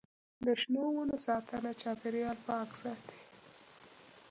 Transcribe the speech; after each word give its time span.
د 0.45 0.47
شنو 0.61 0.83
ونو 0.95 1.17
ساتنه 1.27 1.71
چاپیریال 1.81 2.37
پاک 2.47 2.69
ساتي. 2.81 3.19